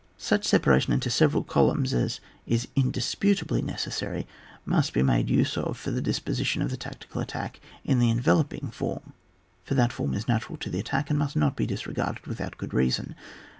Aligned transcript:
Such 0.17 0.45
separation 0.47 0.93
into 0.93 1.11
several 1.11 1.43
columns 1.43 1.93
as 1.93 2.19
is 2.47 2.67
indispensably 2.75 3.61
necessary 3.61 4.25
must 4.65 4.93
be 4.93 5.03
made 5.03 5.29
use 5.29 5.55
of 5.55 5.77
for 5.77 5.91
the 5.91 6.01
disposition 6.01 6.63
of 6.63 6.71
the 6.71 6.75
tactical 6.75 7.21
attack 7.21 7.59
in 7.85 7.99
the 7.99 8.09
enveloping 8.09 8.71
form, 8.71 9.13
for 9.63 9.75
that 9.75 9.93
form 9.93 10.15
is 10.15 10.27
natural 10.27 10.57
to 10.57 10.71
the 10.71 10.79
attack, 10.79 11.11
and 11.11 11.19
must 11.19 11.35
not 11.35 11.55
be 11.55 11.67
disregarded 11.67 12.25
without 12.25 12.57
good 12.57 12.73
reason. 12.73 13.13